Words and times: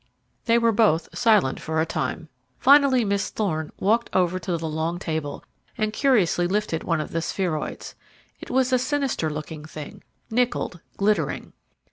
They 0.45 0.57
were 0.57 0.71
both 0.71 1.09
silent 1.15 1.59
for 1.59 1.79
a 1.79 1.85
time. 1.85 2.27
Finally 2.57 3.05
Miss 3.05 3.29
Thorne 3.29 3.69
walked 3.77 4.09
over 4.13 4.39
to 4.39 4.57
the 4.57 4.67
long 4.67 4.97
table 4.97 5.43
and 5.77 5.93
curiously 5.93 6.47
lifted 6.47 6.83
one 6.83 6.99
of 6.99 7.11
the 7.11 7.21
spheroids. 7.21 7.93
It 8.39 8.49
was 8.49 8.73
a 8.73 8.79
sinister 8.79 9.29
looking 9.29 9.63
thing, 9.63 10.01
nickeled, 10.31 10.79
glittering. 10.97 11.53